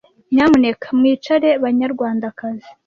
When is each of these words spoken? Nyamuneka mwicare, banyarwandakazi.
Nyamuneka 0.33 0.87
mwicare, 0.97 1.49
banyarwandakazi. 1.63 2.69